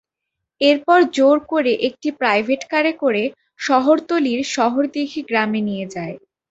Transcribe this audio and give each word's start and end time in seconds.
এরপর 0.61 0.99
জোর 1.13 1.37
করে 1.51 1.71
একটি 1.87 2.09
প্রাইভেট 2.19 2.61
কারে 2.71 2.93
করে 3.03 3.23
শহরতলির 3.59 4.39
শহরদীঘি 4.55 5.21
গ্রামে 5.29 5.61
নিয়ে 5.67 5.85
যায়। 5.95 6.15